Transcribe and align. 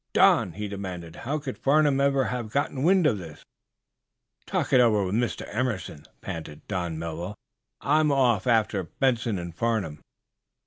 "Don," 0.13 0.53
he 0.53 0.67
demanded, 0.67 1.15
"how 1.17 1.37
could 1.37 1.59
Farnum 1.59 2.01
ever 2.01 2.23
have 2.23 2.49
gotten 2.49 2.81
wind 2.81 3.05
of 3.05 3.19
this?" 3.19 3.45
"Talk 4.47 4.73
it 4.73 4.79
over 4.81 5.05
with 5.05 5.13
Mr. 5.13 5.47
Emerson," 5.55 6.05
panted 6.21 6.67
Don 6.67 6.97
Melville. 6.97 7.35
"I'm 7.81 8.11
off 8.11 8.47
after 8.47 8.81
Benson 8.85 9.37
and 9.37 9.53
Farnum." 9.53 9.99